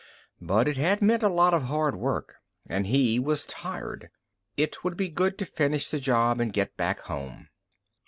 [0.41, 4.09] _But it had meant a lot of hard work, and he was tired.
[4.57, 7.49] It would be good to finish the job and get back home.